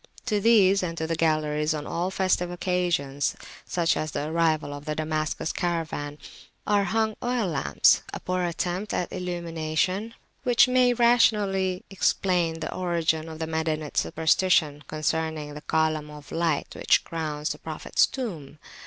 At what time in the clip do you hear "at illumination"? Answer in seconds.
8.95-10.15